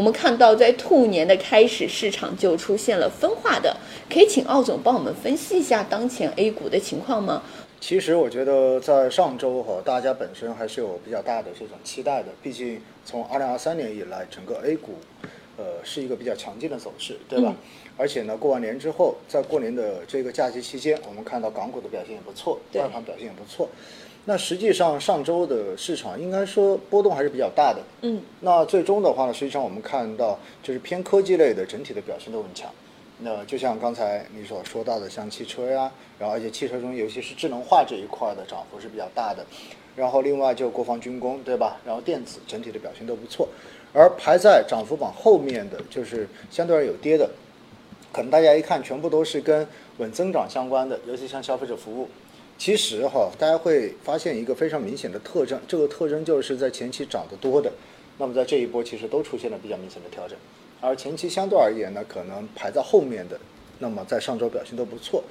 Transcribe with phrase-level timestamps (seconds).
[0.00, 3.76] 我们看到在兔年的开始，市场就出现了分化的，
[4.08, 7.42] 可以请奥总帮我们分析一下当前 A 股的情况吗？
[7.82, 14.94] 其实我觉得在上周哈，大家本身还是有比较大的这种期待的，毕竟从二零二三年以来，整个 A 股，
[15.58, 17.54] 呃，是一个比较强劲的走势，对吧？
[17.98, 23.68] 而且呢，过完年之后，在过年的这个假期期间，我们看到港股的表现也不错，对外盘表现也不错。
[24.26, 27.80] 那实际上上周的市场应该说波动还是比较大的。
[28.02, 32.70] 嗯，那最终的话呢，实际上我们看到就是偏科技类的整体的表现都很强。
[33.22, 39.44] 那就像刚才你所说到的，像汽车呀，然后而且汽车中尤其是智能化这一块的涨幅是比较大的。
[39.96, 41.78] 然后另外就国防军工，对吧？
[41.84, 43.48] 然后电子整体的表现都不错。
[43.92, 47.28] 而排在涨幅榜后面的就是相对而言有跌的，
[48.12, 49.66] 可能大家一看全部都是跟
[49.98, 52.08] 稳增长相关的，尤其像消费者服务。
[52.60, 57.72] 其实哈，大家会发现一个非常明显的特征，这个特征就是在前期涨得多的，
[58.18, 60.36] 那么在这一波其实都出现了比较明显的调整，
[60.78, 63.40] 而前期相对而言呢，可能排在后面的，
[63.78, 65.24] 那么在上周表现都不错。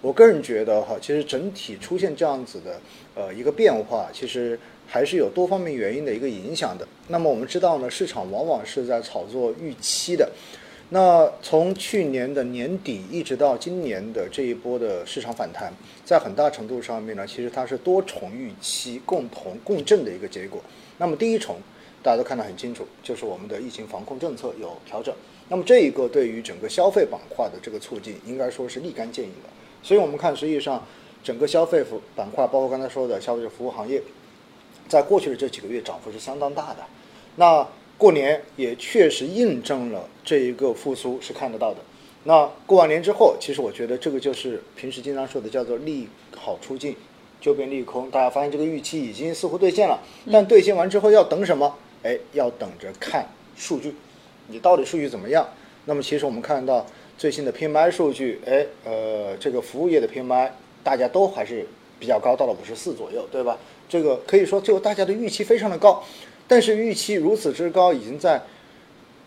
[0.00, 2.80] 我个人觉得哈，其实整体出现这样子的
[3.14, 6.84] 呃一个变化，其实还是有多方面原因的一个影响的。
[7.06, 10.28] 那么我们知道呢，市场往往是在炒作预期的。
[10.94, 15.72] 那从去年的年底一直到今年的这一波的市场反弹，
[16.04, 20.60] 在很大程度上面呢，其实它是多重预期共同共振的一个结果。
[20.98, 21.56] 那么第一重，
[22.02, 25.14] 大家都看得很清楚，就是我们的疫情防控政策有调整。
[25.48, 29.48] 那么这一个对于整个消费板块的这个促进，应该说是立竿见影的。
[29.82, 30.86] 所以我们看，实际上
[31.24, 34.02] 整个消费服板块，包括刚才说的消费者服务行业，
[34.88, 36.84] 在过去的这几个月涨幅是相当大的。
[37.36, 37.66] 那
[37.98, 41.78] 过年也确实印证了这一个复苏是看得到的。
[42.24, 46.96] 那过完年之后，其实我觉得这个就是平时经常说的叫做利好出尽，
[47.40, 48.10] 就变利空。
[48.10, 51.76] 大家发现这个预期已经似乎兑现了，但兑现完之后要等什么？
[52.02, 53.94] 哎，要等着看数据，
[54.48, 55.48] 你到底数据怎么样？
[55.84, 56.86] 那么其实我们看到
[57.18, 60.50] 最新的 PMI 数据，哎，呃，这个服务业的 PMI
[60.84, 61.66] 大家都还是
[61.98, 63.58] 比较高，到了五十四左右，对吧？
[63.88, 66.02] 这个可以说就大家的预期非常的高。
[66.52, 68.38] 但是预期如此之高，已经在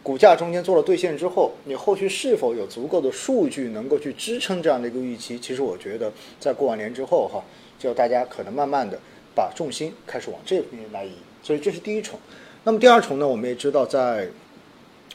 [0.04, 5.40] 股价中间做了兑现之后，你后续是否有足够的数据能够去支撑这样的一个预期？
[5.40, 7.44] 其实我觉得，在过完年之后哈，
[7.80, 9.00] 就大家可能慢慢的
[9.34, 11.14] 把重心开始往这边来移。
[11.42, 12.20] 所以这是第一重。
[12.64, 14.30] 那么第二重呢，我们也知道在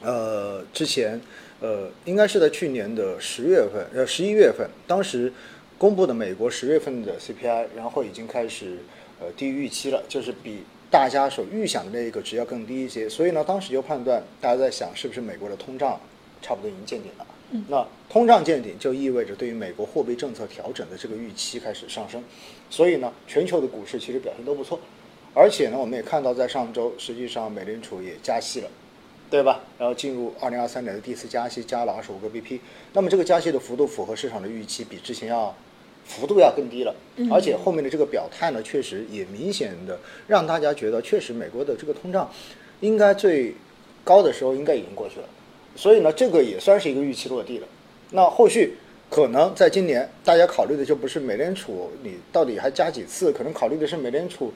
[0.03, 1.21] 呃之前
[1.60, 5.32] 呃应该是在去年的十月份呃十一月份，当时
[5.78, 8.78] 公布的美国十月份的 CPI，然后已经开始
[9.21, 10.65] 呃低于预期了，就是比。
[10.90, 16.00] 大家所预想的那个值要更低一些，所以呢，当时就判断，大家在想是不是美国的通胀
[16.42, 17.26] 差不多已经见顶了。
[17.68, 22.22] 那通胀见顶就意味着对于美国货币政策调整的这个预期开始上升，
[22.68, 24.80] 所以呢，全球的股市其实表现都不错，
[25.32, 28.68] 而且呢，我们也看到在上周，实际上美联储也加息了，
[29.30, 29.60] 对吧？
[29.78, 32.58] 然后进入二零二三年的第四加息，加了二十五个 BP，
[32.92, 35.54] 那么这个加息的幅度符合市场的预期，比之前要。
[36.04, 36.94] 幅度要更低了，
[37.30, 42.30] 而且后面的这个表态呢，确实也明显的让大家觉得，确实美国的这个通胀
[42.80, 43.54] 应该最
[44.02, 45.26] 高的时候应该已经过去了，
[45.76, 47.66] 所以呢，这个也算是一个预期落地了。
[48.10, 48.74] 那后续
[49.08, 54.52] 可能在今年，大家考虑的就不是美联储你到底还加几次，可能考虑的是美联储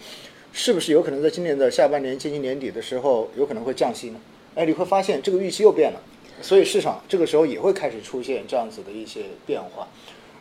[0.52, 4.20] 是不是有可能在今年的下半年接近年底的时候有可能会降息呢？
[4.56, 6.00] 哎，你会发现这个预期又变了，
[6.40, 9.86] 所以市场这个时候也会开始出现这样子的一些变化。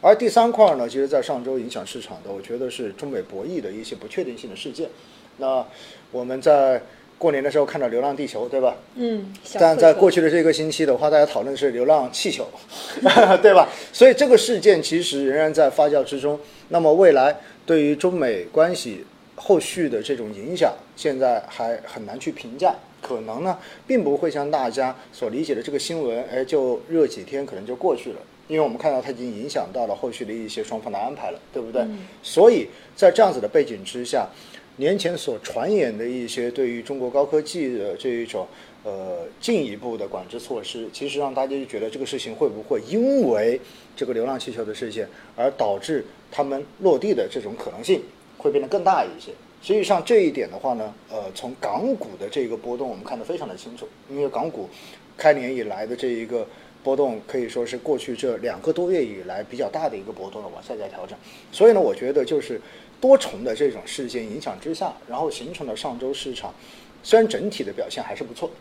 [0.03, 4.89] 而第三块呢，其实，在上周影响市场的，我觉得是中美博弈的一些不确定性的事件。
[5.37, 5.65] 那
[6.11, 6.81] 我们在
[7.17, 8.75] 过年的时候看到《流浪地球》，对吧？
[8.95, 9.33] 嗯。
[9.57, 12.45] 但在过去的这个星期的话，大家讨论的是《流浪气球》，
[13.41, 13.69] 对吧？
[13.93, 16.37] 所以这个事件其实仍然在发酵之中。
[16.67, 22.75] 那么未来对于中美关系后续的这种影响，现在还很难去评价。
[23.01, 28.17] 可能呢，并不会像大家所理解的这个新闻，哎，就热几天，可能就过去了。
[28.53, 31.83] 因为我们看到它已经影响到了后续的一些双方的安排了，对不对？
[32.21, 34.29] 所以在这样子的背景之下，
[34.75, 38.47] 年前所传言的一些对于中国高科技的这一种
[38.83, 43.59] 呃进一步的管制措施，其实让大家就觉得这个事情会不会因为
[43.95, 48.03] 这个流浪气球的事件而导致他们落地的这种可能性
[48.37, 49.31] 会变得更大一些。
[49.63, 54.69] 实际上这一点的话呢，呃，从港股的这个波动我们看得非常的清楚，因为港股
[55.17, 56.47] 开年以来的这一个。
[56.83, 61.17] 波动可以说是过去这两个多月以来比较大的一个波动了往下在调整，
[61.51, 62.59] 所以呢，我觉得就是
[62.99, 66.53] 多重的这种事件影响之下，然后形成了上周市场
[67.01, 68.51] 虽然整体的表现还是不错，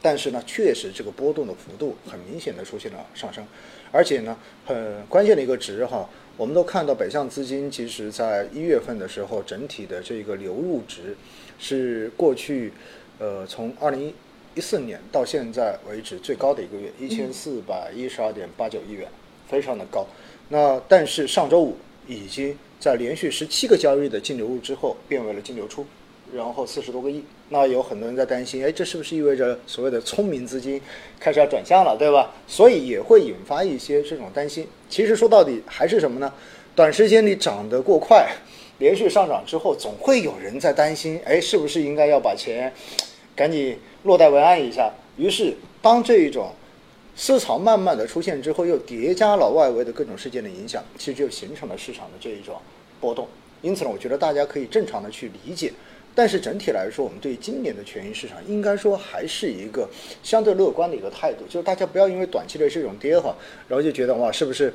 [0.00, 3.44] 但是呢，确实这个波动的幅度很明显的出现了上升，
[3.90, 11.16] 而且呢，很关键的一个值哈，我们都看到北向资金其实在一月份的时候整体的这个流入值
[11.58, 12.72] 是过去
[13.18, 14.14] 呃从二零一
[14.54, 14.60] 一。
[14.60, 19.08] 一四年到现在为止最高的一个月，一千四百一十二点八九亿元，
[19.48, 20.06] 非常的高。
[20.50, 25.86] 那但是上周五已经在连续十七个交易日的净流入之后，变为了净流出，
[26.34, 27.24] 然后四十多个亿。
[27.48, 30.78] 那有很多人在担心，哎，这是不是意味着所谓的聪明资金
[31.18, 32.34] 开始要转向了，对吧？
[32.46, 34.68] 所以也会引发一些这种担心。
[34.90, 36.30] 其实说到底还是什么呢？
[36.76, 38.28] 短时间里涨得过快，
[38.78, 42.72] 连续上涨之后，总会有人在担心，哎，是不是应该要把钱
[43.34, 44.92] 赶紧落袋为安一下？
[45.16, 46.52] 于是，当这一种
[47.14, 52.56] 思潮慢慢的出现之后，又叠加了外围的各种事件的影响，其实就形成了市场的这一种
[53.00, 53.28] 波动。
[53.62, 55.72] 因此呢，我觉得大家可以正常的去理解。
[56.14, 59.88] 但是整体来说，我们对今年的权益市场应该说还是一个
[60.22, 63.34] 相对乐观的一个态度，就是大家不要因为短期的这种跌哈，
[63.68, 64.72] 然后就觉得哇，是不是？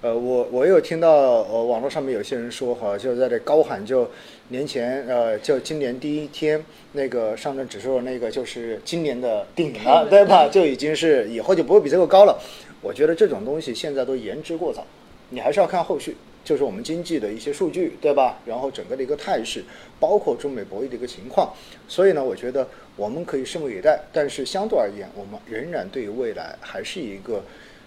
[0.00, 4.08] 呃，我我有听到呃网络上面有些人说哈，就在这高喊，就
[4.48, 10.48] 年前呃，就今年第一天那个上证指数那个就是今年的顶了，对吧？
[10.48, 12.40] 就已经是以后就不会比这个高了。
[12.80, 14.86] 我觉得这种东西现在都言之过早，
[15.30, 16.16] 你还是要看后续。
[16.44, 18.38] 就是我们经济的一些数据，对吧？
[18.46, 19.62] 然后整个的一个态势，
[20.00, 21.52] 包括中美博弈的一个情况，
[21.86, 24.00] 所以呢，我觉得我们可以拭目以待。
[24.12, 27.42] 但是相对而言，我们仍然对于未来还是一个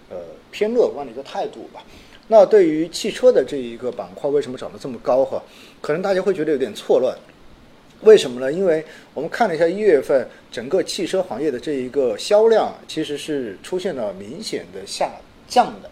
[0.08, 0.16] 呃
[0.50, 1.82] 偏乐观的一个态度吧。
[2.28, 5.24] 那对于汽车的这一个板块，为什么涨得这么高？
[5.24, 5.42] 哈，
[5.80, 7.16] 可能大家会觉得有点错乱。
[8.02, 8.52] 为什么呢？
[8.52, 8.84] 因为
[9.14, 15.10] 我们看了一下一月份整个汽车行业的这一个销量，其实是出现了明显的下
[15.46, 15.90] 降的。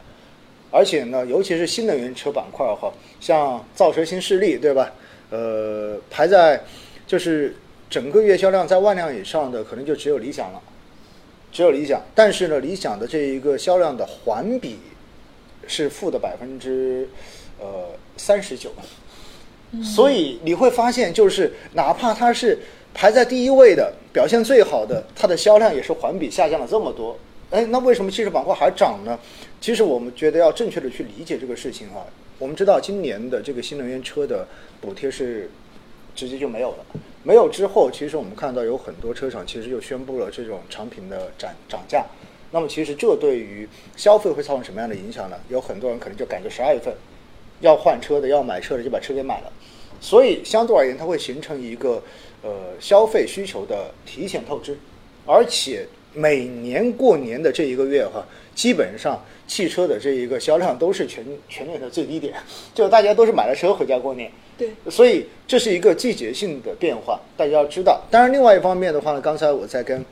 [0.81, 2.91] 而且呢，尤其是新能源车板块哈，
[3.21, 4.91] 像造车新势力，对吧？
[5.29, 6.59] 呃，排在
[7.07, 7.55] 就是
[7.91, 10.63] 整个月销量在万辆以上的，可能就只有理想了，
[11.53, 12.01] 只有理想。
[12.15, 14.79] 但是呢，理想的这一个销量的环比
[15.67, 17.07] 是负的百分之
[17.61, 18.71] 呃三十九，
[19.85, 22.59] 所以你会发现，就是哪怕它是
[22.95, 27.19] 排在第一位的，表现最好的，它的销量也是环比下降了这么多。
[27.51, 29.19] 哎，那为什么汽车板块还涨呢？
[29.61, 32.07] 其实我们觉得要正确的去理解这个事情啊。
[32.39, 34.47] 我们知道今年的这个新能源车的
[34.81, 35.51] 补贴是
[36.15, 36.87] 直接就没有了，
[37.25, 42.07] 没有之后，其实我们看到有很多车厂其实就宣布了这种产品的涨涨价。
[42.53, 45.37] 那么其实这对于消费会造成什么样的影响呢？
[45.49, 46.95] 有很多人可能就赶着十二月份
[47.61, 49.53] 要换车的、要买车的就把车给买了，
[50.01, 52.01] 所以相对而言，它会形成一个
[52.43, 54.79] 呃消费需求的提前透支，
[55.27, 55.85] 而且。
[56.13, 58.25] 每年过年的这一个月哈，
[58.55, 62.35] 基本上汽车的这一个销量都是全 全年的最低点，
[62.75, 64.31] 就大家都是买了车回家过年。
[64.59, 68.03] 对，所以这是一个季节性的变化，大家要知道。
[68.11, 70.05] 当然，另外一方面的话呢，刚才我在跟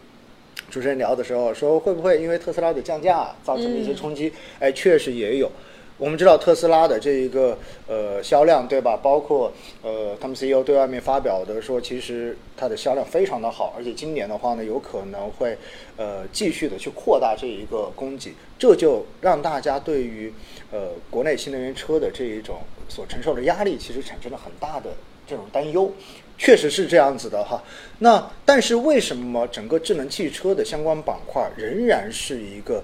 [0.71, 4.33] 主持人聊的时候说，会不会因为特斯拉的降价造成的一些冲击？
[4.59, 5.51] 哎，确实也有。
[5.99, 7.59] 我们知道特斯拉的这一个
[7.89, 8.97] 呃销量，对吧？
[9.03, 9.53] 包括
[9.83, 15.59] 呃他们 CEO 对外面发表的说，其实它的销量非常的好，而且今年的话呢，有可能会
[15.97, 20.33] 呃继续的去扩大这一个供给，这就让大家对于
[20.71, 22.59] 呃国内新能源车的这一种
[22.89, 24.91] 所承受的压力，其实产生了很大的
[25.27, 25.93] 这种担忧。
[26.41, 27.61] 确实是这样子的哈。
[27.99, 32.81] 那但是为什么整个智能汽车的相关板块仍然是一个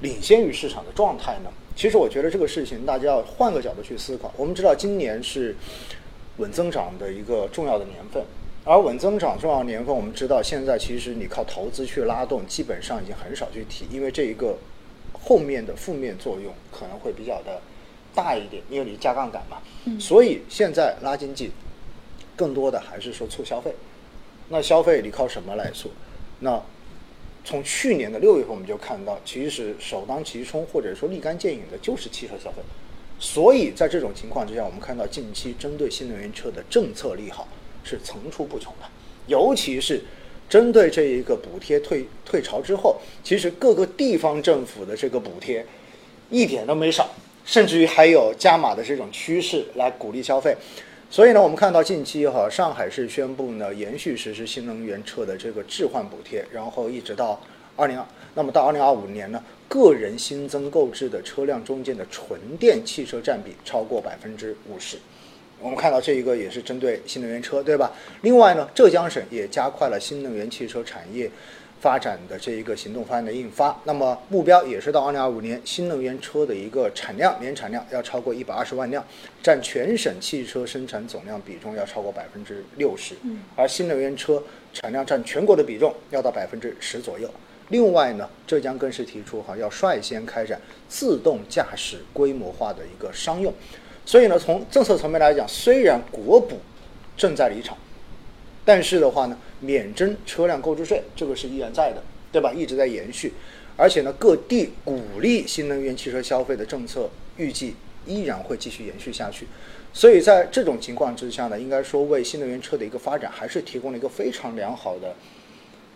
[0.00, 1.50] 领先于市场的状态呢？
[1.76, 4.32] 其实我觉得这个事情，大家要换个角度去思考。
[4.38, 5.54] 我们知道今年是
[6.38, 8.24] 稳增长的一个重要的年份，
[8.64, 14.56] 而稳增长重要年份，我们知道现在其实你靠投资去拉动，基本上已经很少去提，因为这一个
[15.12, 17.60] 后面的负面作用可能会比较的
[18.14, 19.58] 大一点，因为你加杠杆嘛。
[20.00, 21.52] 所以现在拉经济，
[22.34, 23.74] 更多的还是说促消费。
[24.48, 25.90] 那消费你靠什么来做？
[26.40, 26.62] 那
[27.46, 32.56] 从去年的六月份，我们就看到，其实首当其冲或者说立竿见影的就是汽车消费。
[33.20, 37.46] 所以在这种情况之下，我们看到近期针对新能源车的政策利好
[37.84, 38.88] 是层出不穷的。
[39.28, 40.02] 尤其是
[40.48, 45.64] 针对这一个补贴退退潮之后，其实各个地方政府的这个补贴
[46.28, 47.08] 一点都没少，
[47.44, 50.56] 甚至于还有加码的这种趋势来鼓励消费。
[51.16, 57.40] 所以呢，我们看到近期哈，上海市宣布呢，延续实施新能源车的这个置换补贴，然后一直到
[57.74, 58.04] 二零二，
[58.34, 64.98] 那么到二零二五年呢，个人新增购置的车辆中间的纯电汽车占比超过百分之五十。
[65.58, 67.90] 我们看到这一个也是针对新能源车，对吧？
[68.20, 71.30] 另外呢，浙江省也加快了新能源汽车产业。
[71.80, 79.04] 发展的这一个行动方案的印发，那么目标也是到二零二五年，新能源车的一个产量年产量要超过一百二十万辆，
[79.42, 83.14] 占全省汽车生产总量比重要超过百分之六十。
[83.22, 84.42] 嗯，而新能源车
[84.72, 87.30] 产量占全国的比重要到百分之十左右。
[87.68, 93.52] 另外呢，浙江更是提出哈要率先开展自动驾驶规模化的一个商用。
[94.04, 96.58] 所以呢，从政策层面来讲，虽然国补
[97.16, 97.76] 正在离场。
[98.66, 102.52] 但是的话呢，免征车辆购置税，这个是依然在的，对吧？
[102.52, 103.32] 一直在延续，
[103.76, 109.46] 而且呢，各地鼓励新能源汽车消费的政策预计依然会继续延续下去。
[109.92, 115.14] 所以在这种情况之下呢，应该说为新能源车的一个发展还是提供了一个非常良好的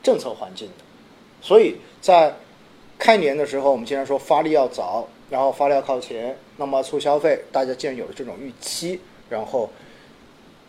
[0.00, 0.84] 政策环境的。
[1.42, 2.32] 所以在
[3.00, 9.68] 开年的时候，我们经常说发力要早，然后发力要靠前，那么促消费，大家既然有了这种预期，然后。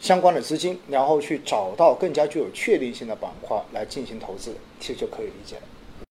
[0.02, 5.62] 相关的资金，然后去找到更加具有确定性的板块来进行投资，其实就可以理解了。